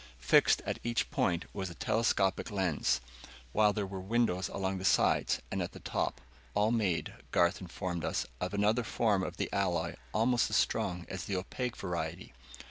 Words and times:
Fixed 0.17 0.61
in 0.65 0.79
each 0.83 1.11
point 1.11 1.45
was 1.53 1.69
a 1.69 1.75
telescopic 1.75 2.49
lens, 2.49 3.01
while 3.51 3.71
there 3.71 3.85
were 3.85 3.99
windows 4.01 4.49
along 4.49 4.79
the 4.79 4.83
sides 4.83 5.43
and 5.51 5.61
at 5.61 5.73
the 5.73 5.79
top 5.79 6.19
all 6.55 6.71
made, 6.71 7.13
Garth 7.29 7.61
informed 7.61 8.03
us, 8.03 8.25
of 8.39 8.55
another 8.55 8.81
form 8.83 9.21
of 9.21 9.37
the 9.37 9.47
alloy 9.53 9.93
almost 10.11 10.49
as 10.49 10.55
strong 10.55 11.05
as 11.07 11.25
the 11.25 11.35
opaque 11.35 11.75
variety. 11.75 12.33